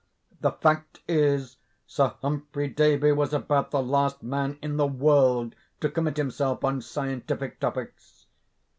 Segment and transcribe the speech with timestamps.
[0.39, 5.91] The fact is, Sir Humphrey Davy was about the last man in the world to
[5.91, 8.25] commit himself on scientific topics.